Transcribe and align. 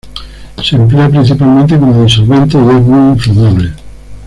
Se 0.57 0.75
emplea 0.77 1.07
principalmente 1.09 1.77
como 1.77 2.03
disolvente 2.03 2.57
y 2.57 2.61
es 2.69 2.81
muy 2.81 3.11
inflamable. 3.13 3.71